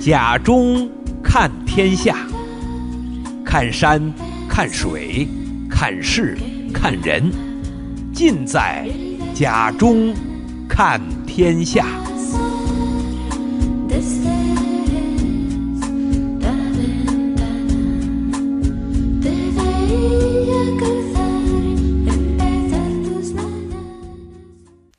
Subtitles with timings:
[0.00, 0.88] 甲中
[1.22, 2.16] 看天下，
[3.44, 4.00] 看山，
[4.48, 5.28] 看水，
[5.68, 6.38] 看事，
[6.72, 7.30] 看人，
[8.10, 8.88] 尽在
[9.34, 10.14] 甲中
[10.66, 11.84] 看天下。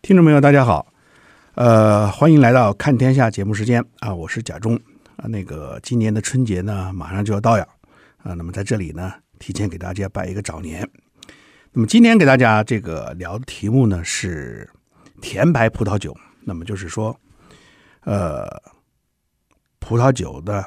[0.09, 0.91] 听众朋友，大家好，
[1.53, 4.75] 呃，欢迎来到看天下节目时间啊，我是贾中。
[5.17, 7.63] 啊，那个今年的春节呢，马上就要到了
[8.17, 8.33] 啊。
[8.33, 10.81] 那么在这里呢，提前给大家拜一个早年。
[11.73, 14.67] 那么今天给大家这个聊的题目呢是
[15.21, 16.17] 甜白葡萄酒。
[16.43, 17.15] 那么就是说，
[18.01, 18.47] 呃，
[19.77, 20.65] 葡萄酒的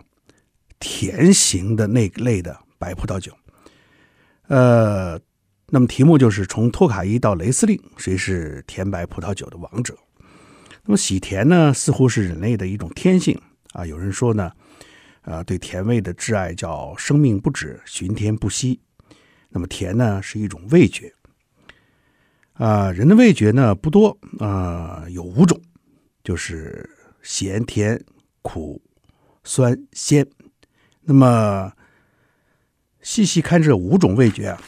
[0.78, 3.32] 甜型的那类的白葡萄酒。
[4.46, 5.18] 呃，
[5.74, 9.96] 那么题目就是从托卡伊到雷司令，谁是甜白葡萄酒的王者？
[10.84, 13.40] 那么喜甜呢，似乎是人类的一种天性。
[13.72, 14.52] 啊，有人说呢，
[15.22, 18.78] 呃，对甜味的挚爱叫生命不止，寻甜不息。
[19.48, 21.10] 那么甜呢，是一种味觉。
[22.52, 25.58] 啊，人的味觉呢不多，啊，有五种，
[26.22, 26.86] 就是
[27.22, 27.98] 咸、甜、
[28.42, 28.78] 苦、
[29.42, 30.28] 酸、鲜。
[31.00, 31.72] 那么
[33.00, 34.60] 细细看这五种味觉啊，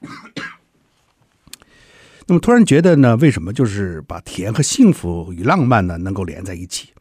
[2.28, 6.92] 那么突然觉得呢，为什么就是把甜和幸福与浪漫呢能够连在一起？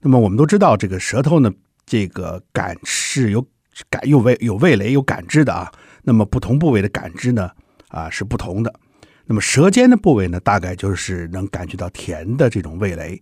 [0.00, 1.52] 那么我们都知道，这个舌头呢，
[1.84, 3.46] 这个感是有
[3.90, 5.70] 感有味有味蕾有感知的啊。
[6.02, 7.50] 那么不同部位的感知呢，
[7.88, 8.72] 啊是不同的。
[9.26, 13.20] 那么舌尖的部位呢，大概就是能感觉到甜的这种味蕾。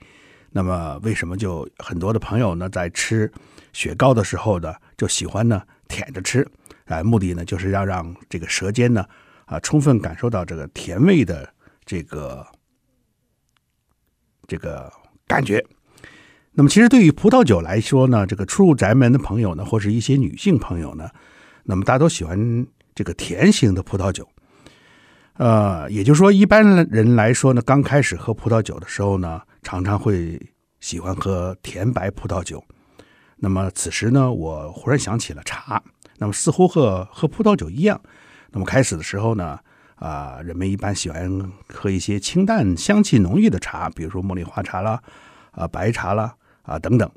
[0.50, 3.30] 那么为什么就很多的朋友呢，在吃
[3.72, 6.46] 雪糕的时候呢，就喜欢呢舔着吃？
[6.86, 9.05] 啊，目的呢就是要让这个舌尖呢，
[9.47, 11.48] 啊充分感受到这个甜味的
[11.84, 12.47] 这个
[14.47, 14.92] 这个
[15.27, 15.64] 感觉。
[16.52, 21.08] 那么，其实对于葡萄酒来说呢，这个初入宅门的朋友呢，或是一些女性朋友呢，
[21.64, 24.28] 那么大家都喜欢这个甜型的葡萄酒。
[25.34, 30.39] 呃，也就是说，一般人来说呢，刚开始喝葡萄酒的时候呢，常常会
[30.80, 32.62] 喜欢喝甜白葡萄酒。
[33.36, 35.83] 那么此时呢，我忽然想起了茶。
[36.22, 38.00] 那么似乎和喝葡萄酒一样。
[38.52, 39.58] 那么开始的时候呢，
[39.96, 45.02] 啊、人们一般喜欢喝一些清淡、香气浓郁的茶，比如说茉莉花茶啦，
[45.50, 46.33] 啊、白茶啦。
[46.62, 47.10] 啊，等等，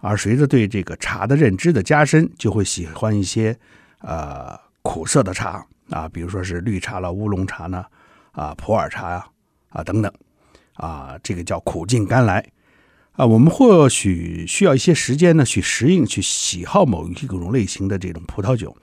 [0.00, 3.54] 而随着对这个茶的认知的加深，就会喜欢一些
[4.00, 7.84] 呃苦涩的茶啊，比如说是绿茶了、乌龙茶呢，
[8.32, 9.26] 啊普洱茶呀，
[9.68, 10.10] 啊等等，
[10.72, 12.42] 啊这个叫苦尽甘来
[13.18, 13.26] 啊。
[13.26, 18.74] 我们或许需要一些时间呢，去适应、去喜好某一种类型的这种葡萄酒，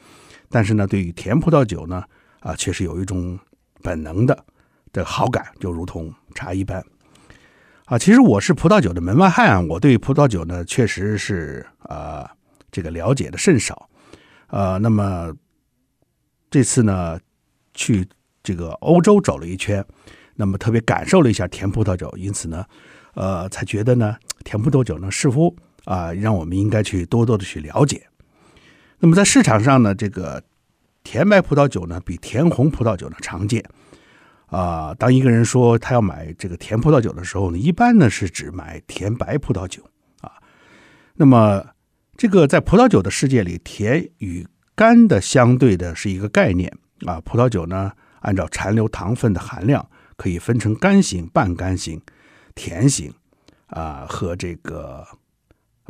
[0.50, 2.04] 但是呢，对于甜葡萄酒呢，
[2.42, 3.40] 啊确实有一种
[3.82, 4.46] 本能的
[4.92, 6.84] 的好感，就如同茶一般。
[7.86, 12.30] 啊，其实我是葡萄酒的门外汉，我对葡萄酒呢确实是啊、
[12.72, 13.88] 这个了解的甚少，
[14.48, 15.32] 呃，那么
[16.50, 17.20] 这次呢
[17.76, 18.08] 去
[18.42, 19.86] 这个欧洲走了一圈，
[20.34, 22.66] 那么特别感受了一下甜葡萄酒，因此呢，
[23.16, 25.56] 呃，才觉得呢甜葡萄酒呢似乎
[25.86, 28.08] 啊、让我们应该去多多的去了解。
[29.00, 30.42] 那么在市场上呢，这个
[31.04, 33.64] 甜白葡萄酒呢比甜红葡萄酒呢常见。
[34.48, 39.84] 啊、当一个人说他要买这个甜葡萄酒的时候呢，一般呢是指买甜白葡萄酒
[40.22, 40.32] 啊。
[41.16, 41.66] 那么，
[42.16, 44.46] 这个在葡萄酒的世界里，甜与
[44.76, 46.72] 甘的相对的是一个概念
[47.06, 47.20] 啊。
[47.22, 52.00] 葡萄酒呢，按照残留糖分的含量，可以分成干型、半干型、
[52.56, 53.14] 甜型
[53.68, 55.06] 啊和这个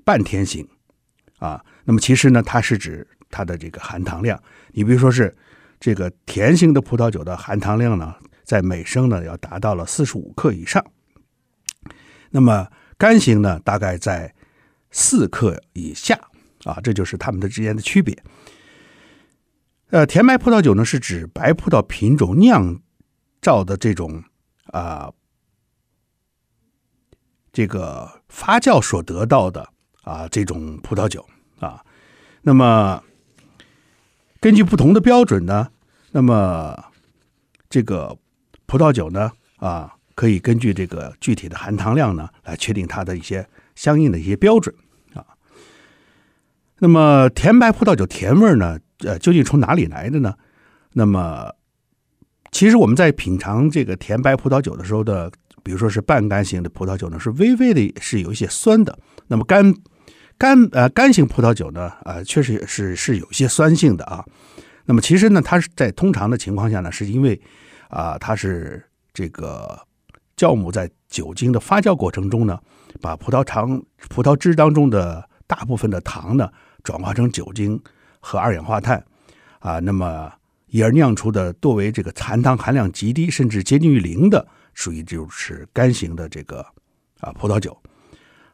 [0.03, 0.67] 半甜型
[1.39, 1.63] 啊。
[1.85, 4.41] 那么其实呢，它是指它的这个含糖量。
[4.71, 5.33] 你比如说是
[5.79, 10.83] 这个甜型的葡萄酒的含糖量呢，在每升呢要达到了四十五克以上，
[12.31, 12.67] 那么
[12.97, 14.33] 干型呢大概在
[14.91, 16.19] 四克以下
[16.63, 18.17] 啊，这就是它们的之间的区别。
[19.89, 22.81] 呃，甜白葡萄酒呢是指白葡萄品种酿
[23.41, 24.23] 造的这种
[24.71, 25.11] 啊，
[27.55, 29.67] 这个发酵所得到的
[30.03, 31.25] 啊这种葡萄酒
[31.59, 31.81] 啊，
[32.41, 33.01] 那么
[34.41, 35.69] 根据不同的标准呢，
[36.11, 36.91] 那么
[37.69, 38.17] 这个。
[38.67, 44.73] 葡萄酒呢，啊，可以根据这个具体的含糖量呢，来确定它的一些相应的一些标准
[45.13, 45.23] 啊。
[46.79, 50.33] 那么甜白葡萄酒甜味呢，呃，究竟从哪里来的呢？
[50.93, 51.53] 那么，
[52.49, 55.31] 其实我们在品尝这个甜白葡萄酒的时候的，
[55.65, 58.95] 比如说是半干型的葡萄酒呢，是微微的是有一些酸的。
[59.25, 59.73] 那么干
[60.37, 64.23] 干呃干型葡萄酒呢，呃，确实是是有一些酸性的啊。
[64.85, 67.41] 那么其实呢，它是在通常的情况下呢，是因为
[67.87, 69.79] 啊、它是这个
[70.37, 72.59] 酵母在酒精的发酵过程中呢，
[73.01, 76.47] 把葡萄糖、葡萄汁当中的大部分的糖呢，
[76.83, 77.81] 转化成酒精
[78.19, 79.03] 和二氧化碳
[79.59, 80.31] 啊，那么
[80.67, 86.63] 因而酿出的多为这个残糖含量极低，甚至接近于零的，属于就是干型的这个
[87.19, 87.75] 啊葡萄酒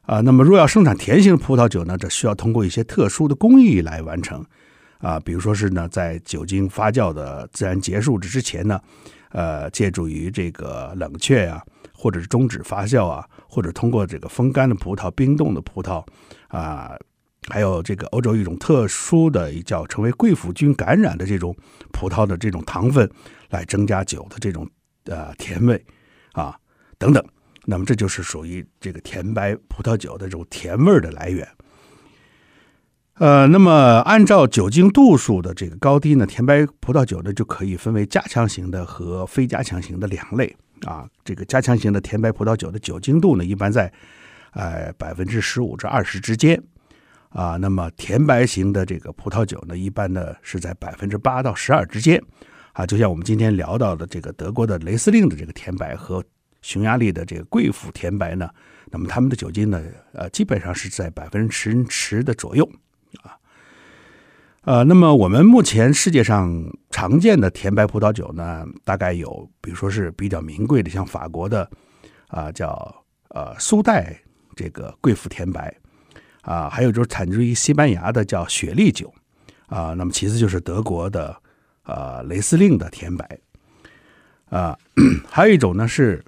[0.03, 0.21] 啊。
[0.21, 4.41] 那么若要生产甜型的葡萄酒呢，这需要通过一些特殊的工艺来完成
[4.99, 8.79] 啊，比如说是呢，在酒精发酵的自然结束之前呢，
[9.31, 11.61] 呃，借助于这个冷却啊，
[11.93, 16.01] 或者是终止发酵啊，或者通过这个风干的葡萄、冰冻的葡萄
[16.47, 16.95] 啊。
[17.49, 21.57] 还有这个欧洲一种特殊的叫成为贵腐菌感染的这种
[21.91, 23.09] 葡萄的这种糖分，
[23.49, 24.69] 来增加酒的这种
[25.05, 25.83] 呃甜味
[26.33, 26.57] 啊
[26.97, 27.23] 等等。
[27.65, 31.47] 那么这就是属于这个甜白葡萄酒的这种甜味的来源。
[33.15, 40.55] 呃，那么按照酒精度数的这个高低呢，甜白葡萄酒呢就可以分为加强型的和非加强型的两类
[40.85, 41.07] 啊。
[41.23, 43.91] 这个加强型的甜白葡萄酒的酒精度呢，一般在
[44.53, 46.61] 呃百分之十五至二十之间。
[47.29, 52.21] 啊，那么甜白型的这个葡萄酒呢，一般呢是在百分之八到十二之间，
[52.73, 56.23] 啊，就像我们今天聊到的这个德国的雷司令的这个甜白和
[56.61, 58.49] 匈牙利的这个贵腐甜白呢，
[58.89, 59.83] 那么他们的酒精呢，
[60.13, 62.69] 呃，基本上是在百分之十十的左右，
[63.23, 63.37] 啊，
[64.63, 71.69] 呃，那么我们目前世界上常见的甜白葡萄酒呢，大概有，比如说是比较名贵的，像法国的
[72.27, 74.15] 啊，叫呃苏代
[74.55, 75.73] 这个贵腐甜白。
[76.41, 79.13] 啊，还有就是产自于西班牙的叫雪莉酒，
[79.67, 81.39] 啊，那么其次就是德国的
[81.83, 83.39] 啊雷司令的甜白，
[84.49, 84.77] 啊，
[85.29, 86.23] 还有一种呢是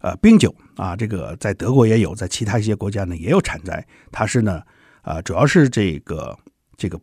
[0.00, 4.62] 呃冰酒啊，这个在德国也有，在其他一些国家呢也有产在，它是呢
[5.02, 6.38] 啊主要是这个
[6.76, 7.00] 这个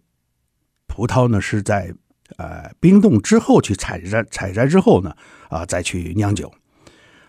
[0.88, 1.94] 葡萄呢是在
[2.38, 5.16] 呃冰冻之后去采摘采摘之后呢
[5.50, 6.52] 啊再去酿酒，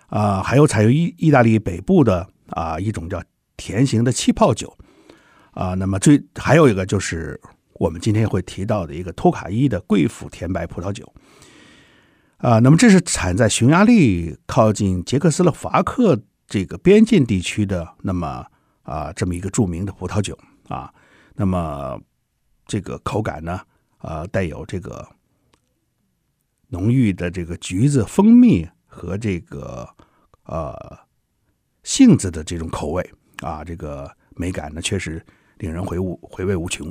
[0.06, 3.22] 啊，还有采用意意大利北部的啊一种叫。
[3.54, 4.76] 甜型的气泡酒，
[5.52, 7.40] 啊，那么最还有一个就是
[7.74, 11.12] 我们今天会提到的一个托卡伊的贵腐甜白葡萄酒，
[12.38, 18.46] 啊，那么这是产在匈牙利靠近捷克斯洛伐克这个边境地区的，那么
[18.82, 20.38] 啊这么一个著名的葡萄酒
[20.68, 20.92] 啊，
[21.34, 22.00] 那么
[22.66, 23.60] 这个口感呢，
[23.98, 25.08] 啊带有这个
[26.68, 29.88] 浓郁的这个橘子、蜂蜜和这个
[30.44, 30.74] 呃
[31.82, 33.10] 杏子的这种口味。
[33.42, 35.20] 啊，这个美感呢，确实
[35.58, 36.86] 令人回味回味无穷。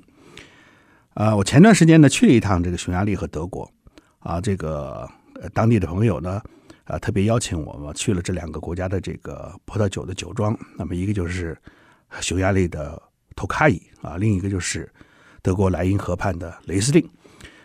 [1.14, 3.70] 啊，我前段时间呢去了一趟这个匈牙利和德国，
[4.20, 5.10] 啊，这个
[5.54, 6.42] 当地的朋友呢，
[6.86, 10.58] 啊，特别邀请我们去了这两个国家的这个葡萄酒的酒庄。
[10.78, 11.58] 那么一个就是
[12.22, 13.02] 匈牙利的
[13.36, 14.90] 托卡伊啊，另一个就是
[15.42, 17.08] 德国莱茵河畔的雷司令。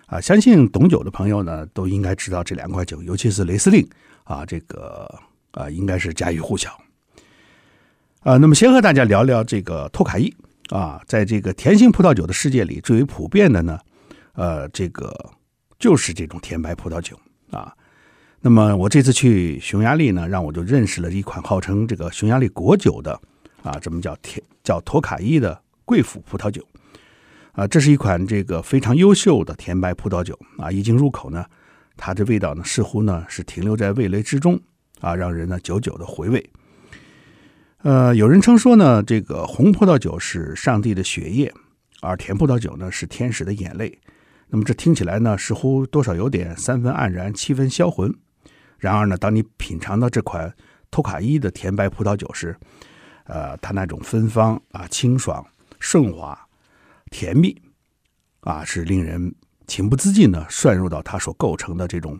[0.06, 3.88] 啊，相信懂酒的朋友呢，都应该知道这两款酒，尤其是雷司令
[4.25, 5.08] 啊，这个
[5.52, 6.70] 啊，应该是家喻户晓。
[8.20, 10.32] 啊，那么先和大家聊聊这个托卡伊
[10.71, 13.79] 啊，在这个甜型葡萄酒的世界里，最为普遍的呢，
[14.33, 15.15] 呃，这个
[15.79, 17.17] 就是这种甜白葡萄酒
[17.51, 17.73] 啊。
[18.41, 23.21] 那么我这次去匈牙利呢，让我就认识了一款号称这个匈牙利国酒的
[23.63, 26.65] 啊，这么叫甜叫托卡伊的贵腐葡萄酒
[27.53, 31.45] 啊，这是一款这个非常优秀的甜白葡萄酒啊，一进入口呢，
[31.97, 34.61] 它的味道呢似乎呢是停留在味蕾之中
[35.01, 36.51] 啊，让人呢久久的回味。
[37.83, 41.53] 呃，有人称说呢，这个红葡萄酒是上帝的血液，
[42.01, 44.01] 而甜葡萄酒呢是天使的眼泪。
[44.49, 48.13] 那么这听起来呢，似乎多少有点三分黯然，七分销魂。
[48.79, 50.53] 然而呢，当你品尝到这款
[50.91, 52.56] 托卡伊的甜白葡萄酒时，
[53.25, 55.45] 呃，它那种芬芳啊、清爽、
[55.79, 56.39] 顺滑、
[57.11, 57.61] 甜蜜
[58.41, 59.33] 啊，是令人
[59.67, 62.19] 情不自禁的渗入到它所构成的这种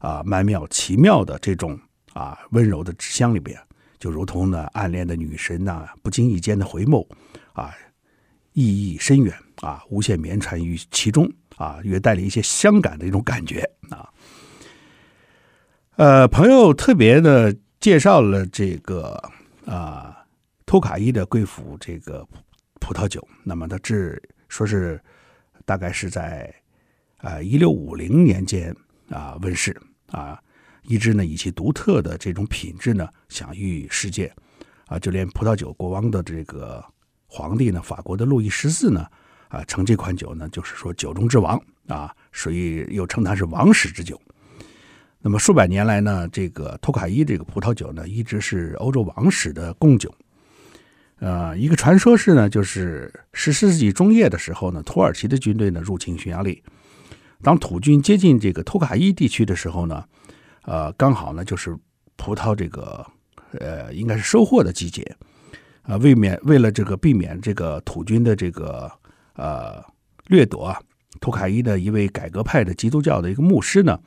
[0.00, 1.78] 啊曼妙奇妙的这种
[2.14, 3.58] 啊温柔的香里边。
[3.98, 7.06] 就如同呢，暗恋的女神呐、不经意间的回眸，
[7.52, 7.74] 啊，
[8.52, 14.08] 意义深远啊，无限绵缠于其中啊，也带了一些伤感的一种感觉啊。
[15.96, 19.20] 呃，朋友特别的介绍了这个
[19.66, 20.24] 啊，
[20.64, 22.24] 托卡伊的贵腐这个
[22.80, 24.16] 葡萄酒，那么它这
[24.48, 25.00] 说是
[25.64, 26.54] 大概是在
[27.16, 28.72] 啊一六五零年间
[29.10, 29.76] 啊问世
[30.12, 30.40] 啊。
[30.88, 34.32] 一直呢以其独特的这种品质呢享誉世界，
[34.86, 36.84] 啊，就连葡萄酒国王的这个
[37.26, 39.06] 皇帝呢，法国的路易十四呢，
[39.48, 44.18] 啊，称这款酒呢就是说酒中之王啊，所以又称它是王室之酒。
[45.20, 50.12] 那么数百年来呢，这个托卡伊这个葡萄酒呢，一直是欧洲王室的贡酒。
[51.18, 56.62] 呃，一个传说是呢，就是十四世纪中叶的时候呢，土耳其的军队呢入侵匈牙利，
[57.42, 60.04] 当土军接近这个托卡伊地区的时候呢，
[60.68, 61.74] 呃，刚好呢就是
[62.16, 63.02] 葡萄这个
[63.58, 65.02] 呃应该是收获的季节，
[65.80, 68.90] 啊、呃，为免为了这个避免这个土军的这个
[69.32, 69.82] 呃
[70.26, 70.78] 掠夺啊，
[71.20, 73.98] 托卡伊的一位改革派的基督教的一个牧师呢，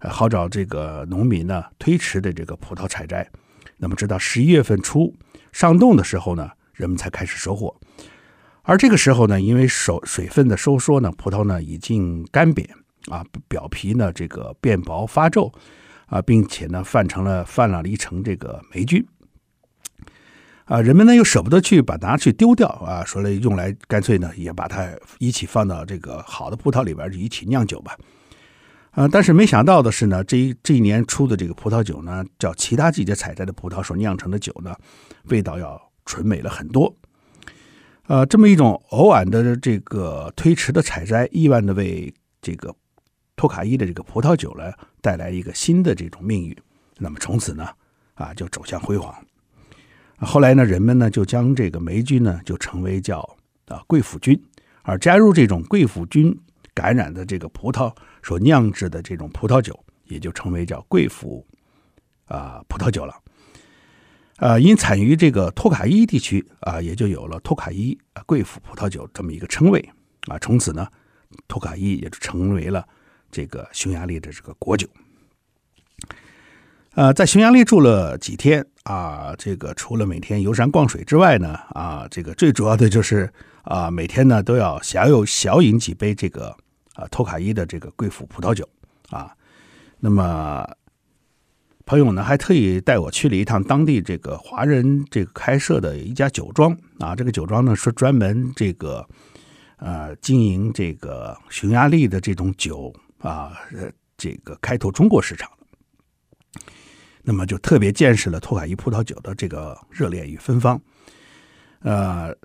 [0.00, 3.30] 呃，号召这个农民呢推迟的这个葡萄采摘，
[3.76, 5.14] 那么直到十一月份初
[5.52, 7.72] 上冻的时候呢，人们才开始收获。
[8.62, 12.68] 而这个时候呢，因为水水分的收缩呢，葡萄呢已经干瘪
[13.08, 15.52] 啊，表皮呢这个变薄发皱
[16.10, 19.02] 啊，并且呢泛成了泛了一层这个霉菌
[20.64, 24.88] 啊，人们呢又舍不得去把它拿去丢掉啊，说了用来干脆呢也把它
[25.18, 27.96] 一起放到这个好的葡萄里边一起酿酒吧
[28.90, 34.74] 啊，但是没想到的是呢，这一这一年出的这个葡萄酒呢，叫其他季节采摘的葡萄所酿成的酒呢，
[35.28, 36.92] 味道要醇美了很多。
[38.08, 42.12] 呃，这么一种偶然的这个推迟的采摘，意外的为
[42.42, 42.74] 这个
[43.40, 44.70] 托卡伊的这个葡萄酒呢
[45.00, 46.54] 带来一个新的这种命运。
[46.98, 47.66] 那么从此呢，
[48.12, 49.14] 啊，就走向辉煌。
[50.18, 53.20] 后来呢，人们呢就将这个霉菌呢就称为叫
[53.68, 54.38] 啊贵腐菌，
[54.82, 56.38] 而加入这种贵腐菌
[56.74, 57.90] 感染的这个葡萄
[58.22, 61.46] 所酿制的这种葡萄酒，也就称为叫贵腐
[62.26, 63.14] 啊葡萄酒了。
[64.36, 69.80] 呃，因产于这个托卡伊地区啊，也就有了托卡伊啊贵腐葡萄酒这么一个称谓
[70.26, 70.38] 啊。
[70.40, 70.86] 从此呢，
[71.48, 72.86] 托卡伊也就成为了
[73.30, 74.88] 这个匈牙利的这个国酒。
[76.94, 83.32] 呃，在匈牙利住了几天啊，这个除了每天游山逛水之外呢，啊，这个最主要的就是
[83.62, 86.54] 啊，每天呢都要小有小饮几杯这个
[86.94, 88.68] 啊托卡伊的这个贵腐葡萄酒
[89.10, 89.32] 啊。
[89.98, 90.66] 那么。
[91.86, 96.70] 朋友呢，还特意带我去了一趟当地这个华人这个开设的一家酒庄
[97.00, 97.16] 啊。
[97.16, 99.04] 这个酒庄呢是专门这个
[99.78, 103.56] 呃经营这个匈牙利的这种酒啊，
[104.16, 105.50] 这个开拓中国市场。
[107.22, 110.80] 那么就特别见识了托卡伊葡萄酒的这个热烈与芬芳，
[111.80, 112.36] 呃。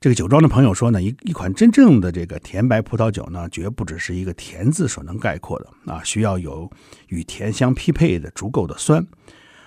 [0.00, 6.68] 这个酒庄的朋友说呢，一一款真正的这个甜白葡萄酒呢，绝不只是一个“甜”字所能概括的啊，需要有
[7.06, 9.06] 与甜相匹配的足够的酸，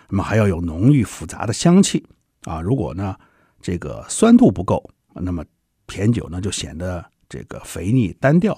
[0.09, 2.05] 那么还要有浓郁复杂的香气
[2.41, 2.59] 啊。
[2.59, 3.15] 如果呢
[3.61, 5.41] 这个酸度不够，那么
[5.87, 8.53] 甜酒呢就显得这个肥腻单调；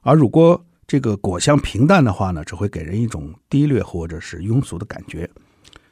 [0.00, 5.28] 而如果这个果香平淡的话呢，只会给人一种低劣或者是庸俗的感觉。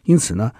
[0.05, 0.53] 因此呢，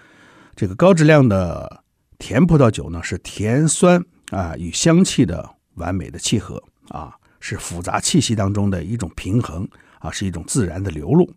[0.57, 1.85] 这个高质量的
[2.19, 4.05] 甜葡萄酒呢，是甜酸。
[4.33, 9.69] 啊，与香气的完美的契合啊，是复杂气息当中的一种平衡
[10.01, 11.33] 啊，是一种自然的流露。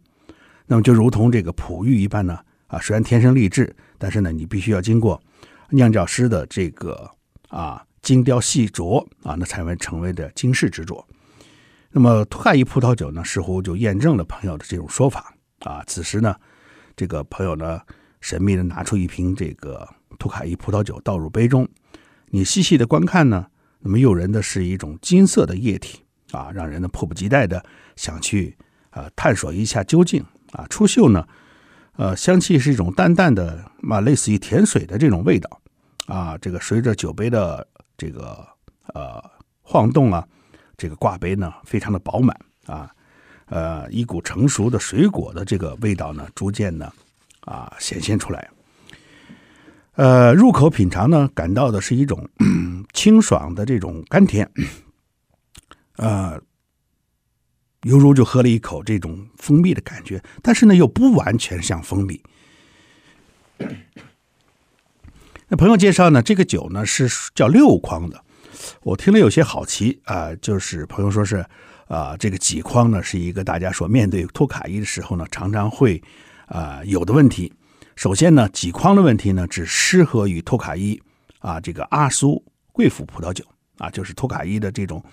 [0.66, 5.22] 那么就如同这个璞玉一般呢啊，虽然天生丽质，但是呢，你必须要经过
[5.70, 7.08] 酿酒师的这个
[7.50, 11.08] 啊精雕细琢啊，那才能成为的精世之作。
[11.98, 15.82] 那么托卡伊葡萄酒呢，似乎就验证了朋友的这种说法啊。
[15.88, 16.36] 此时呢，
[16.94, 17.80] 这个朋友呢，
[18.20, 19.88] 神秘的拿出一瓶这个
[20.20, 21.66] 托卡伊葡萄酒，倒入杯中。
[22.32, 23.48] 你细细的观看呢，
[23.80, 28.58] 那么诱人的是一种金色的液体啊，让人呢迫不及待的想去
[28.90, 30.22] 呃探索一下究竟
[30.52, 30.68] 啊。
[30.70, 31.26] 出嗅呢，
[31.96, 35.62] 呃，香气是一种淡淡的嘛，类似于甜水的这种味道
[36.08, 36.38] 啊。
[36.40, 37.66] 这个随着酒杯的
[37.98, 38.46] 这个
[38.94, 39.24] 呃
[39.62, 40.28] 晃动啊，
[40.78, 42.90] 这个挂杯呢非常的饱满啊，
[43.46, 46.92] 呃，一股成熟的水果的这个味道呢，逐渐呢
[47.42, 48.50] 啊显现出来。
[49.94, 52.28] 呃，入口品尝呢，感到的是一种
[52.92, 54.52] 清爽的这种甘甜，
[55.96, 56.42] 呃，
[57.84, 62.22] 犹如就喝了一口这种蜂蜜的感觉，但是呢，又不完全像蜂蜜。
[65.48, 68.25] 那朋友介绍呢，这个酒呢是叫六框的，
[68.86, 71.44] 我听了有些好奇啊、就是朋友说是
[71.88, 76.00] 啊、这个几框呢是一个大家说面对托卡伊的时候呢，常常会
[76.46, 77.52] 啊、有的问题。
[77.96, 81.02] 首先呢，几框的问题呢，只适合于托卡伊
[81.40, 83.44] 啊，这个阿苏贵腐葡萄酒
[83.80, 85.04] 啊，就是托卡伊的这种，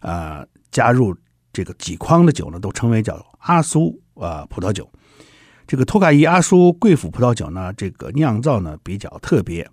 [0.00, 1.14] 呃，加入
[1.52, 4.90] 这个几框的酒呢，都称为叫阿苏啊葡萄酒。
[5.66, 9.68] 这个托卡伊阿苏贵腐葡萄酒呢，这个酿造呢比较特别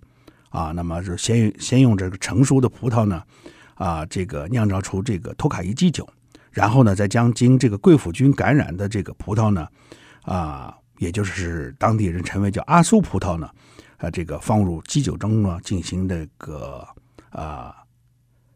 [0.56, 3.22] 啊，那么是先先用这个成熟的葡萄呢
[3.74, 6.08] 啊，这个酿造出这个托卡伊基酒，
[6.50, 9.68] 然后呢，再将经这个贵腐菌感染的这个葡萄呢
[10.22, 10.74] 啊。
[10.98, 13.50] 也就是当地人称为叫阿苏葡萄呢，
[13.98, 16.82] 啊，这个放入基酒中呢，进行这个
[17.28, 17.76] 啊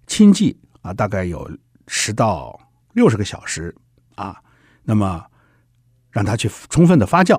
[0.06, 1.50] 沁渍啊，大概有
[1.86, 2.58] 十到
[2.94, 3.74] 六十个小时
[4.14, 4.34] 啊，
[4.84, 5.22] 那么
[6.10, 7.38] 让它去充分的发酵，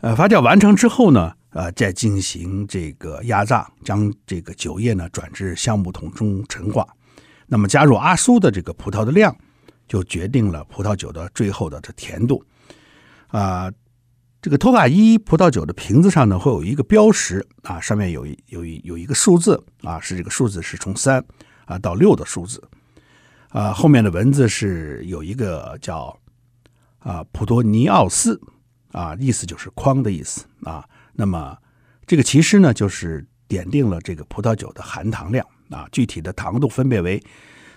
[0.00, 6.84] 呃，发酵完成之后呢，呃，再进行这个压榨，将这个酒液呢转至橡木桶中陈化，
[7.46, 9.34] 那么加入阿苏的这个葡萄的量
[9.86, 12.44] 就决定了葡萄酒的最后的这甜度。
[13.28, 13.70] 啊，
[14.42, 21.24] 这个托卡伊葡萄酒的瓶子上呢，会有一个标识啊，上面有有有一个数字啊，是这个数字是从三
[21.66, 22.60] 啊到六的数字。
[23.50, 26.18] 啊，后面的文字是有一个叫
[26.98, 28.40] 啊普多尼奥斯
[28.90, 30.84] 啊，意思就是框的意思啊。
[31.14, 31.56] 那么
[32.06, 37.22] 这个其实呢，就是点定了这个葡萄酒的含糖量啊，具体的糖度分别为。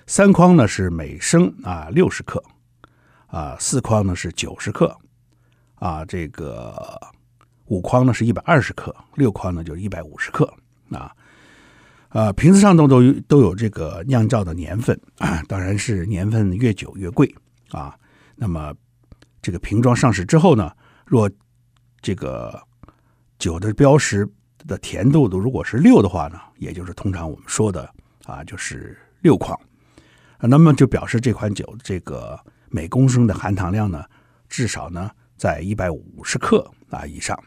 [0.10, 2.41] 三框呢是每升啊六十克，
[3.27, 4.98] 啊四框呢是九十克，
[5.75, 6.98] 啊这个
[7.65, 10.51] 五框呢是一百二十克，六框呢就是一百五十克
[10.91, 11.13] 啊，
[12.08, 17.36] 啊瓶子上都都都有这个酿造的年份啊， 当然是年份越久越贵
[17.72, 17.94] 啊。
[18.36, 18.74] 那么
[19.41, 20.72] 这个瓶装上市之后呢，
[21.06, 21.29] 若
[22.01, 22.62] 这个
[23.39, 24.27] 酒的标识
[24.67, 27.89] 的甜度度如果是六的话呢，也就是通常我们说的
[28.25, 29.58] 啊就是六矿。
[30.39, 32.39] 那么就表示这款酒这个
[32.70, 34.03] 每公升的含糖量呢，
[34.48, 37.38] 至少呢在一百五十克啊以上。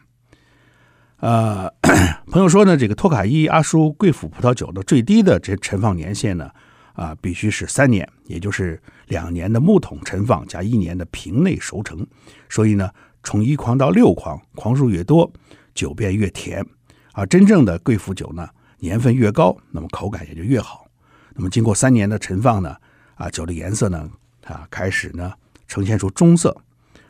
[1.17, 1.71] 呃，
[2.31, 6.49] 朋友说呢，这个托卡伊阿舒贵腐葡萄酒的最低的这陈放年限呢，
[6.93, 12.05] 啊必须是三年，也就是两年的木桶陈放加一年的瓶内熟成。
[12.49, 12.89] 所以呢，
[13.23, 15.31] 从一筐到六筐，筐数越多，
[15.73, 16.65] 酒变越甜。
[17.13, 18.47] 而真正的贵腐酒呢，
[18.79, 20.87] 年份越高，那么口感也就越好。
[21.33, 22.75] 那么经过三年的陈放呢，
[23.15, 24.09] 啊，酒的颜色呢，
[24.45, 25.33] 啊，开始呢
[25.67, 26.55] 呈现出棕色，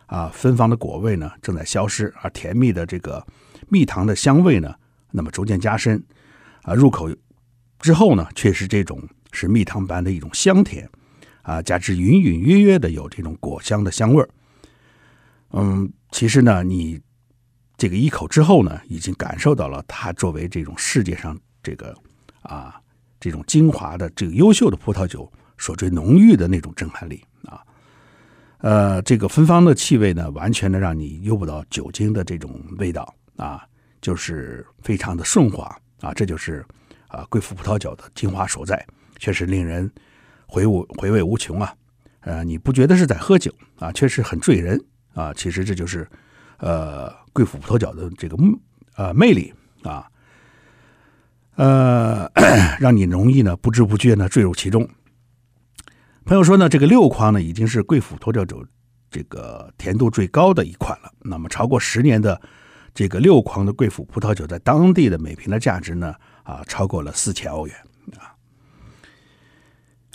[0.08, 3.25] 啊，芬芳的果味呢正在消失，而甜蜜的这个
[3.70, 4.74] 蜜糖的香味呢，
[5.12, 6.03] 那么逐渐加深，
[6.63, 7.10] 啊，入口
[7.80, 9.01] 之后呢，却是这种
[9.32, 10.89] 是蜜糖般的一种香甜，
[11.44, 14.30] 啊，加之隐隐约约的有这种果香的香味儿，
[15.51, 17.00] 嗯，其实呢，你
[17.78, 21.96] 这个一口之后呢，已经感受到了它作为这种世界上这个
[22.42, 22.75] 啊。
[23.24, 27.62] 这种精华的、这个优秀的葡萄酒所最浓郁的那种震撼力啊，
[28.58, 33.64] 呃，这个芬芳的气味呢，完全的让你嗅不到酒精的这种味道啊，
[34.01, 35.66] 就是非常的顺滑
[36.00, 36.66] 啊，这就是
[37.10, 38.84] 啊贵腐葡萄酒的精华所在，
[39.20, 39.88] 确实令人
[40.48, 41.72] 回味回味无穷啊。
[42.22, 43.92] 呃，你不觉得是在喝酒啊？
[43.92, 45.31] 确实很醉人啊。
[45.36, 46.10] 其实这就是
[46.62, 48.38] 呃贵腐葡萄酒的这个
[48.96, 50.08] 呃魅力啊。
[51.56, 52.32] 呃，
[52.80, 54.88] 让你容易呢不知不觉呢坠入其中。
[56.24, 58.66] 朋友说呢，这个六筐呢已经是贵腐葡萄酒
[59.10, 61.12] 这个甜度最高的一款了。
[61.20, 62.40] 那么超过十年的
[62.94, 67.76] 这个六筐的贵腐葡萄酒，在当地的每瓶的价值呢啊超过了四千欧元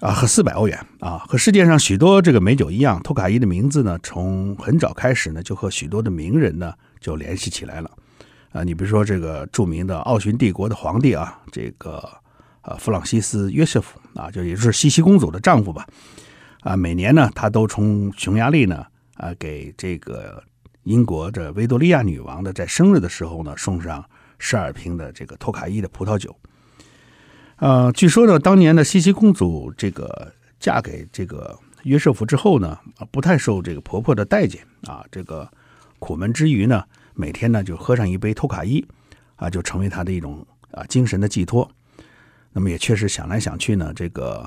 [0.01, 1.19] 啊和四百欧元啊。
[1.19, 7.91] 和世界上许多这个美酒一样，托卡伊的名字呢从很早开始呢就和许多的名人呢就联系起来了。
[8.53, 12.03] 啊，你比如说这个著名的奥匈帝国的皇帝啊，这个
[12.63, 15.87] 呃弗朗西斯约瑟夫啊，就也就是茜茜公主的丈夫吧，
[16.61, 20.43] 啊，每年呢他都从匈牙利呢啊给这个
[20.85, 24.03] 英国的维多利亚女王的在生日的时候呢送上
[24.39, 26.35] 十二瓶的这个托卡伊的葡萄酒。
[27.59, 32.79] 呃，据说呢，当年的茜茜公主这个嫁给这个约瑟夫之后呢，
[33.11, 35.51] 不太受这个婆婆的待见啊，这个
[35.99, 36.85] 苦闷之余呢。
[37.15, 38.87] 每天呢，就喝上一杯托卡伊，
[39.37, 41.67] 啊，就成为他的一种啊精神的寄托。
[42.53, 44.47] 那么也确实想来想去呢，这个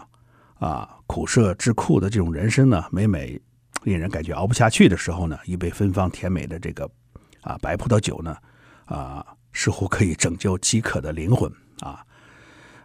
[0.60, 3.42] 啊苦涩之苦的这种人生呢，每每
[3.86, 6.88] 令人感觉熬不下去的时候呢，一杯芬芳甜美的这个
[7.42, 8.38] 啊白葡萄酒呢，
[8.86, 12.06] 啊似乎可以拯救饥渴的灵魂啊。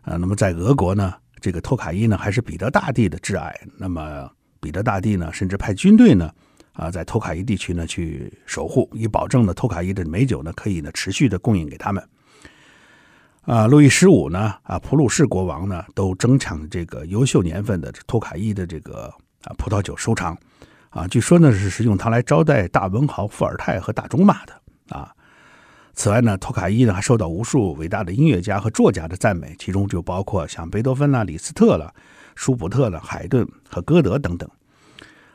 [0.05, 3.55] 啊，那么在俄国呢，这个托卡伊呢还是彼得大帝的挚爱。
[3.79, 6.31] 那么彼得大帝呢，甚至派军队呢。
[6.75, 12.03] 啊，在托卡伊地区呢，去守护，以保证呢托卡伊的美酒呢可以呢持续的供应给他们。
[13.43, 19.05] 啊，路易十五呢，啊普鲁士国王呢，都争抢这个优秀年份的托卡伊的这个
[19.45, 20.37] 啊葡萄酒收藏。
[20.91, 24.53] 啊，据说呢是是用它来招待大文豪伏尔泰和大仲马的。
[24.89, 25.15] 啊，
[25.95, 31.95] 此外呢，托卡伊呢还受到无数伟大的音乐家和作家的赞美，其中就包括像贝多芬啦、李斯特了、
[32.35, 34.49] 舒伯特了、海顿和歌德等等。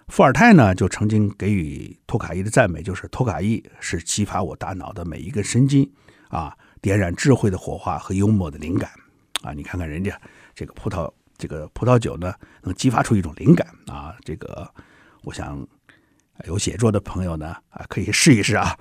[0.08, 5.90] 伏尔泰呢，就曾经给予托卡伊的赞美，就是托卡伊是激发我大脑的每一根神经
[6.30, 8.90] 啊，点燃智慧的火花和幽默的灵感
[9.44, 9.54] 啊！
[9.54, 10.20] 你看看人家
[10.56, 14.16] 这个葡萄，这个葡萄酒呢，能激发出一种灵感啊！
[14.26, 14.68] 这个，
[15.24, 15.66] 我想
[16.46, 18.76] 有写作的朋友呢啊，可以试一试啊。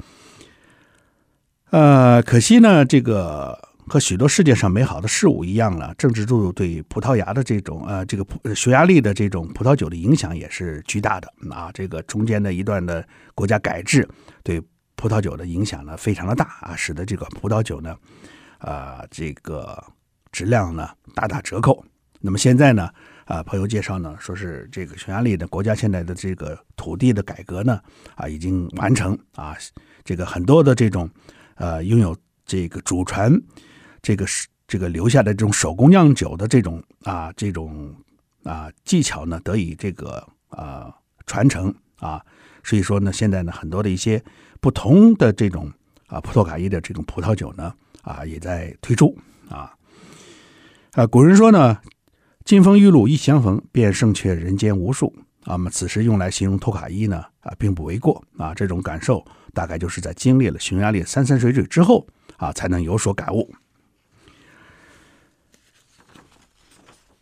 [1.71, 3.59] 呃，可惜呢，这个。
[3.91, 11.71] 和许多世界上美好的事物一样了，政治制度对葡萄牙的这种呃，这个匈牙利的这种葡萄酒的影响也是巨大的啊。
[11.73, 13.03] 这个中间的一段的
[13.35, 14.07] 国家改制
[14.43, 14.63] 对
[14.95, 17.97] 葡萄酒的影响呢非常的大啊，使得这个葡萄酒呢，
[18.59, 19.83] 啊、呃，这个
[20.33, 21.83] 质量呢大打折扣。
[22.21, 22.91] 那么现在呢，
[23.25, 27.81] 啊，朋友介绍呢，说是这个匈牙利的国家现在的这个土地的改革呢，
[28.17, 29.57] 啊，已经完成啊，
[30.05, 31.09] 这个很多的这种
[31.59, 32.17] 呃，拥有
[32.47, 33.33] 这个祖传
[34.01, 37.95] 这个是这个留下的这种手工酿酒的这种啊这种
[38.45, 40.93] 啊技巧呢，得以这个啊
[41.27, 42.25] 传承啊，
[42.65, 44.23] 所以说呢，现在呢，很多的一些
[44.61, 45.71] 不同的这种
[46.07, 49.17] 啊波托卡伊的这种葡萄酒呢，啊，也在推出
[49.49, 49.75] 啊，
[50.93, 51.79] 啊，古人说呢。
[52.45, 55.15] 金风玉露一相逢，便胜却人间无数。
[55.45, 58.25] 啊，那么此时用来形容托卡伊呢，啊，并不为过。
[58.39, 62.07] 啊，这种感受大概就是在经历了匈牙利山山水水之后，
[62.37, 63.53] 啊，才能有所感悟。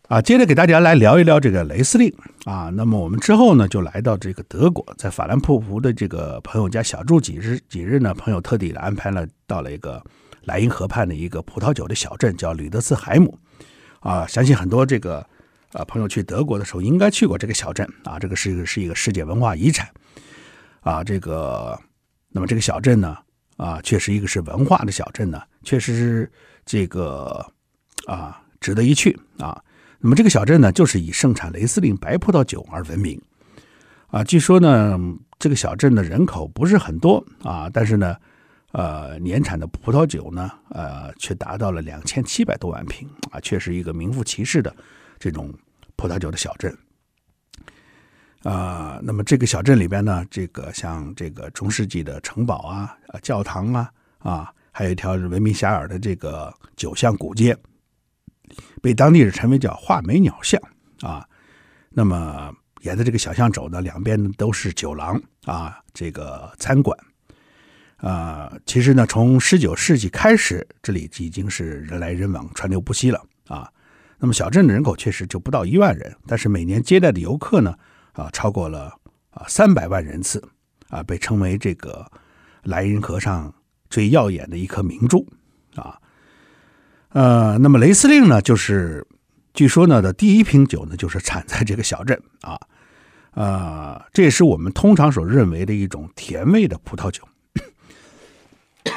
[0.07, 2.13] 啊，接着给大家来聊一聊这个雷司令。
[2.45, 7.59] 啊，那么我们之后呢，就来到这个德国，在法兰克福的这个朋友家小住几日。
[7.67, 10.01] 几日呢，朋友特地的安排了到了一个
[10.43, 13.37] 莱茵河畔的一个葡萄酒的小镇，叫吕德斯海姆。
[13.99, 15.17] 啊，相信很多这个
[15.73, 19.89] 啊朋友去德国的时候应该去过这个小镇啊，这个是一个是一个世界文化遗产
[20.79, 21.03] 啊。
[21.03, 21.77] 这个，
[22.37, 23.17] 那么这个小镇呢
[23.55, 26.31] 啊，确实一个是文化的小镇呢，确实是
[26.67, 27.43] 这个
[28.05, 29.59] 啊值得一去啊。
[29.97, 33.19] 那么这个小镇呢，就是以盛产雷司令白葡萄酒而闻名
[34.11, 34.23] 啊。
[34.23, 34.99] 据说呢，
[35.39, 38.15] 这个小镇的人口不是很多啊，但是呢。
[38.73, 44.75] 呃，年产的葡萄酒呢，呃，却达到了两千七百多万瓶啊，确实一个名副其实的
[45.17, 45.51] 这种
[45.95, 46.77] 葡萄酒的小镇。
[48.43, 57.57] 啊、呃，那么这个小镇里边呢，这个像这个中世纪的城堡啊、教堂啊，啊，还有一条闻名遐迩的这个酒巷古街，
[58.81, 60.61] 被当地人称为叫画眉鸟巷
[61.01, 61.27] 啊。
[61.89, 66.97] 那么沿着这个小巷走呢，两边都是酒廊啊，这个餐馆。
[67.97, 73.67] 啊、呃，其实呢，从十九世纪开始，这里已经是人来人往、川流不息了啊。
[74.19, 77.75] 那么小镇的人口确实就不到一万人，但是每年接待的游客呢，
[78.17, 78.91] 啊，超过了
[79.29, 80.43] 啊三百万人次，
[80.89, 82.11] 啊，被称为这个
[82.63, 83.53] 莱茵河上
[83.91, 85.25] 最耀眼的一颗明珠
[85.75, 86.01] 啊。
[87.09, 89.05] 呃，那么雷司令呢，就是
[89.53, 92.59] 据说呢的第一瓶酒呢，就是产在这个小镇啊，
[93.35, 97.23] 呃，这也是我们通常所认为的一种甜味的葡萄酒。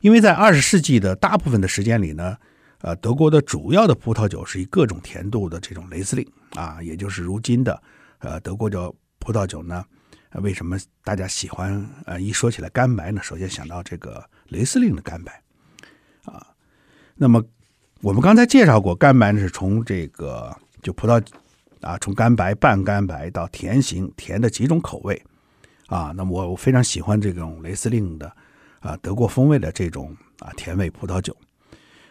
[0.00, 2.36] 因为在二十世纪的大部分的时间里呢，
[2.82, 7.82] 呃，德国的主要的葡萄酒是以各种甜度的这种雷司令啊，也就是如今的
[8.20, 9.84] 呃德国的葡萄酒呢，
[10.42, 13.22] 为什么大家喜欢呃一说起来干白呢？
[13.22, 15.42] 首先想到这个雷司令的干白
[16.24, 16.46] 啊。
[17.14, 17.44] 那么
[18.00, 21.22] 我们刚才介绍过，干白呢是从这个就葡萄
[21.82, 25.22] 啊，从干白、半干白到甜型，甜的几种口味
[25.86, 26.12] 啊。
[26.16, 28.34] 那么我我非常喜欢这种雷司令的。
[28.80, 31.36] 啊，德国风味的这种啊甜味葡萄酒，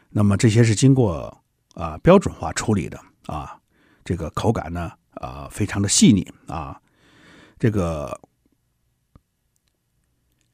[0.10, 1.44] 那么这些是经过
[1.76, 3.60] 啊标准化处理的啊，
[4.04, 6.80] 这个口感呢啊非常的细腻啊，
[7.58, 8.20] 这个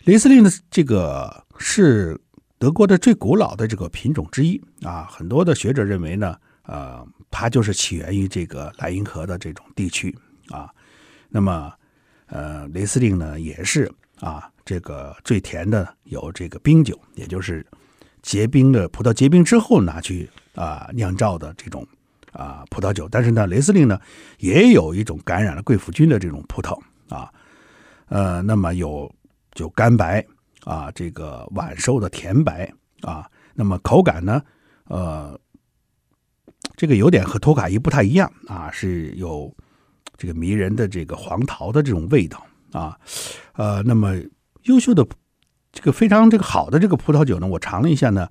[0.03, 2.19] 雷司令的这个是
[2.57, 10.15] 德国的最古老的这个品种之一啊，很多的学者认为呢，呃，它就是起源于这个莱茵河的这种地区
[10.49, 10.69] 啊，
[11.29, 11.73] 那么
[12.27, 14.51] 呃，雷司令呢也是啊。
[14.65, 17.63] 这个最甜的有这个冰酒，也就是
[18.25, 21.85] 结冰的葡萄结冰之后拿去啊酿造的这种
[22.31, 23.07] 啊葡萄酒。
[23.07, 23.99] 但是呢，雷司令呢
[24.39, 26.75] 也有一种感染了贵腐菌的这种葡萄
[27.07, 27.31] 啊，
[28.07, 29.13] 呃，那么有
[29.53, 30.25] 就干白
[30.63, 34.41] 啊，这个晚熟的甜白啊，那么口感呢，
[34.85, 35.39] 呃，
[36.75, 39.55] 这个有点和托卡伊不太一样啊，是有
[40.17, 42.97] 这个迷人的这个黄桃的这种味道啊，
[43.53, 44.15] 呃，那么。
[44.65, 45.05] 优秀的
[45.75, 48.27] 这个非常这个好的这个葡萄酒呢，我尝了一下呢，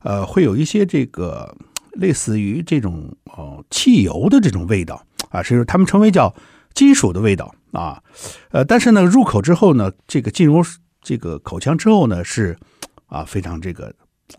[0.00, 1.54] 呃，会有一些这个
[1.92, 6.34] 类似于这种哦汽油的这种味道啊，是他们称为叫
[6.72, 8.02] 金属的味道啊，
[8.50, 10.64] 呃，但是呢，入口之后呢，这个进入
[11.02, 12.58] 这个口腔之后呢，是
[13.06, 13.94] 啊非常这个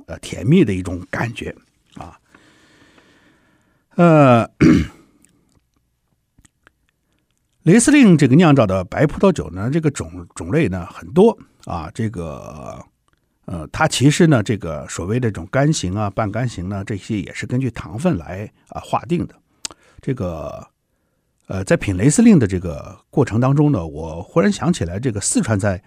[0.07, 1.55] 呃甜蜜的一种感觉
[1.95, 2.19] 啊，
[3.95, 4.49] 呃。
[7.63, 12.83] 雷司令这个酿造的白葡萄酒呢，这个种种类呢很多啊，这个
[13.45, 19.35] 呃，它其实呢，这个所谓的这种干型啊、半干型呢，这些也是根据糖分来啊划定的。
[20.01, 20.65] 这个
[21.47, 25.81] 呃，在品雷司令的这个过程当中呢，我忽然想起来，这个四川在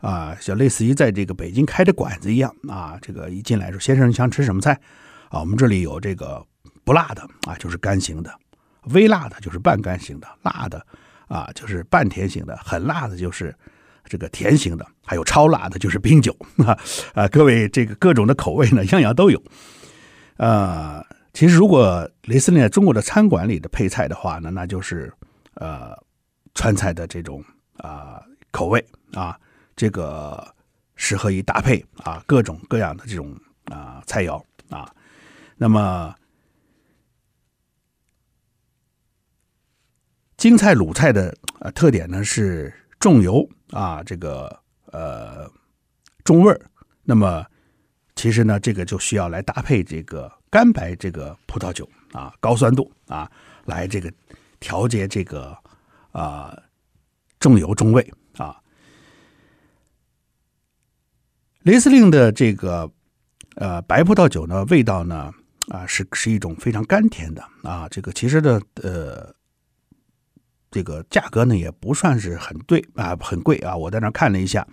[0.00, 4.72] 啊，像类似于在这个北京开的馆子一样啊，这个一进来说，先生你想吃什么菜
[5.30, 5.40] 啊？
[5.40, 6.44] 我们这里有这个
[6.84, 8.30] 不辣的啊，就是干型的；
[8.92, 10.84] 微辣的，就是半干型的；辣的。
[11.28, 13.52] 啊，就是半甜型的，很辣的，就是
[14.08, 16.78] 这个甜型的，还有超辣的，就是冰酒 啊
[17.14, 17.28] 啊！
[17.28, 19.42] 各位，这个各种的口味呢，样样都有。
[20.36, 25.12] 呃，其实如果雷司令在中国的餐馆里的配菜的话呢，那就是
[25.54, 25.96] 呃
[26.54, 27.44] 川菜的这种
[27.78, 29.38] 啊、口味啊，
[29.74, 30.46] 这个
[30.94, 33.34] 适合于搭配啊各种各样的这种
[33.66, 34.90] 啊、菜肴啊。
[35.56, 36.14] 那么
[40.36, 44.58] 京菜鲁菜的呃特点呢是重油啊，这个
[44.92, 45.50] 呃
[46.24, 46.60] 重味儿。
[47.02, 47.44] 那么
[48.14, 53.30] 其实呢，这个就需要来搭配这个干白这个葡萄酒啊，高酸度啊，
[53.64, 54.12] 来这个
[54.58, 55.56] 调节这个
[56.12, 56.56] 啊
[57.38, 58.56] 重油重味啊。
[61.62, 62.90] 雷司令的这个
[63.56, 65.32] 呃白葡萄酒呢，味道呢
[65.68, 67.88] 啊是是一种非常甘甜的啊。
[67.88, 69.34] 这个其实的呃
[70.76, 73.74] 这个价格呢也不算是很对啊，很贵啊。
[73.74, 74.66] 我在那看了一下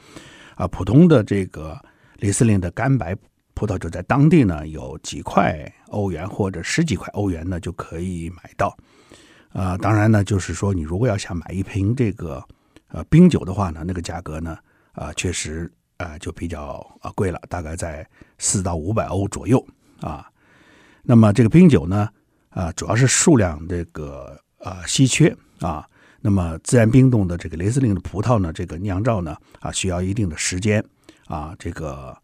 [0.56, 1.80] 啊，普通的这个
[2.18, 3.16] 雷司令的干白。
[3.56, 8.76] 葡萄酒在当地呢，有几块欧元或者十几块欧元呢就可以买到，
[9.50, 12.44] 啊、当然呢，就是说你如果要想买一瓶这个
[12.88, 14.58] 呃冰酒的话呢，那个价格呢，
[14.94, 18.06] 啊、确实啊、就比较啊贵了，大概在
[18.40, 19.64] 四到五百欧左右
[20.02, 20.28] 啊。
[21.04, 22.10] 那么这个冰酒呢，
[22.50, 25.88] 啊、主要是数量这个啊、稀缺啊。
[26.24, 30.84] 那么自然冰冻的这个雷司令的葡萄呢，这个酿造呢啊需要一定的时间
[31.28, 32.18] 啊，这个。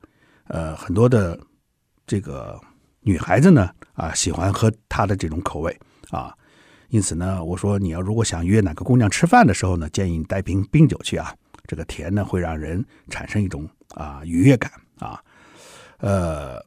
[0.51, 1.39] 呃，很多的
[2.07, 2.59] 这个
[3.01, 6.35] 女孩子呢，啊，喜欢喝它的这种口味啊，
[6.87, 11.31] 因此呢，我说你要如果想约哪个姑娘吃饭的时候呢，建议你带瓶冰酒去啊，
[11.67, 15.21] 这个甜呢会让人产生一种啊愉悦感啊。
[15.99, 16.59] 呃，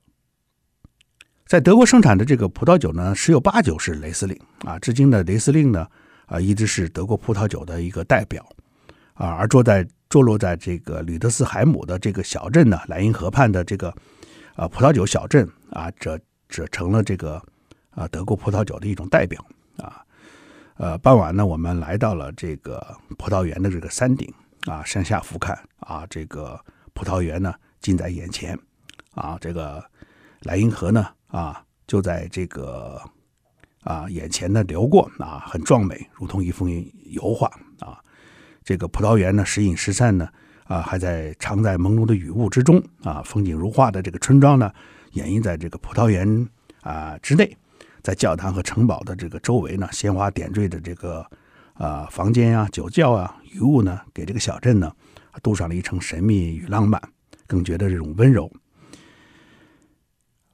[1.45, 5.89] 在德国生产的这个葡萄酒呢，十有八九是雷司令啊，至今的雷司令呢
[6.27, 8.45] 啊一直是德国葡萄酒的一个代表
[9.15, 9.87] 啊，而坐在。
[10.13, 13.89] 坐落在这个吕德斯海姆的这个小镇呢，莱茵河畔的这个
[14.55, 17.43] 啊葡萄酒小镇啊，这这成了这个
[17.93, 19.43] 啊德国葡萄酒的一种代表
[19.79, 20.05] 啊。
[20.77, 24.31] 呃，傍晚呢，我们来到了这个葡萄园的这个山顶
[24.67, 26.61] 啊，向下俯瞰啊，这个
[26.93, 28.55] 葡萄园呢近在眼前
[29.15, 29.83] 啊，这个
[30.41, 33.01] 莱茵河呢啊就在这个
[33.83, 36.69] 啊眼前呢流过啊，很壮美，如同一幅
[37.07, 37.49] 油画
[37.81, 37.99] 啊。
[38.65, 40.29] 这个葡萄园呢，时隐时散呢，
[40.65, 44.73] 啊，还在藏在朦胧的雨雾之中啊，风景如画的这个村庄呢，
[45.13, 46.49] 掩映在这个葡萄园
[46.81, 47.57] 啊之内，
[48.03, 51.27] 在教堂和城堡的这个周围呢，鲜花点缀的这个
[51.75, 54.93] 啊房间呀、酒窖啊，雨雾呢，给这个小镇呢，
[55.43, 57.03] 镀上了一层神秘与浪漫，
[57.49, 58.49] 更觉得这种温柔。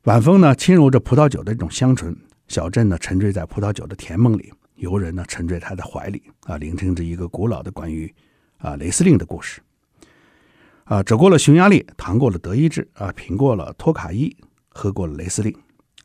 [0.04, 2.16] 晚风呢，轻柔着葡萄酒的这种香醇，
[2.48, 4.52] 小镇呢，沉醉在葡萄酒的甜梦里。
[4.76, 8.14] 游人呢，沉醉他的怀里啊，聆听着一个古老的关于
[8.58, 9.60] 啊雷司令的故事
[10.84, 14.36] 啊，走过了匈牙利，尝过了德意志啊，品过了托卡伊，
[14.68, 15.52] 喝过了雷司令。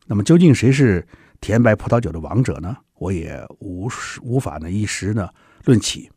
[0.08, 1.08] 那么究竟谁是
[1.40, 2.76] 甜白葡萄酒的王者呢？
[2.96, 3.88] 我也无
[4.24, 5.30] 无法呢一时呢
[5.66, 6.10] 论起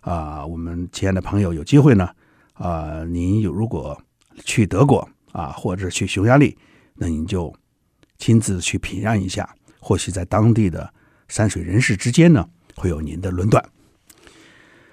[0.00, 0.44] 啊。
[0.44, 2.06] 我们亲爱的朋友有机会呢
[2.52, 3.98] 啊，您有如果
[4.44, 6.54] 去德国啊，或者去匈牙利，
[6.96, 7.50] 那您就
[8.18, 9.48] 亲自去品尝一下，
[9.84, 10.88] 或许在当地的。
[11.26, 13.64] 山水人士之间呢，会有您的论断。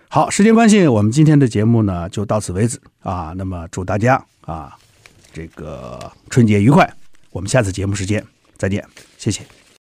[0.08, 3.34] 好，时间关系，我们今天的节目呢就到此为止啊。
[3.36, 4.76] 那么祝大家啊，
[5.34, 6.90] 这个春节愉快。
[7.32, 8.26] 我们下次节目时间
[8.58, 8.84] 再见，
[9.18, 9.61] 谢谢。